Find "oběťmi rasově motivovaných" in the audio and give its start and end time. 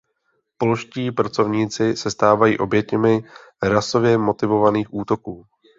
2.57-4.93